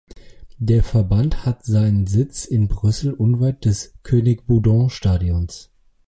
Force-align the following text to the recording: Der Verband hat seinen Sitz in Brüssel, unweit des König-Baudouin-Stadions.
Der 0.57 0.81
Verband 0.83 1.45
hat 1.45 1.63
seinen 1.63 2.07
Sitz 2.07 2.45
in 2.45 2.67
Brüssel, 2.67 3.13
unweit 3.13 3.65
des 3.65 3.93
König-Baudouin-Stadions. 4.01 5.69